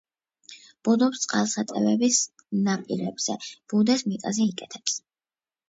ბუდობს 0.87 1.21
წყალსატევების 1.25 2.17
ნაპირებზე, 2.69 3.39
ბუდეს 3.53 4.07
მიწაზე 4.11 4.51
იკეთებს. 4.51 5.01